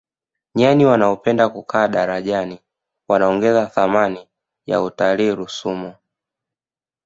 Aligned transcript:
nyani 0.55 0.85
wanaopenda 0.85 1.49
kukaa 1.49 1.87
darajani 1.87 2.59
wanaongeza 3.07 3.65
thamani 3.67 4.29
ya 4.65 4.81
utalii 4.81 5.31
rusumo 5.35 5.95